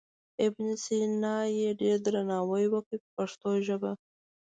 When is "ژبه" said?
3.67-3.91